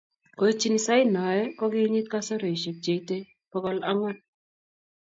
koitchini 0.37 0.79
sait 0.85 1.07
noe 1.15 1.39
kokokinyit 1.57 2.07
kasarosiek 2.13 2.77
che 2.83 2.91
itei 2.99 3.23
bokol 3.49 3.79
ang'wan. 3.89 4.17